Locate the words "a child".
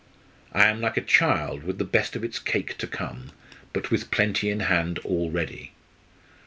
0.97-1.61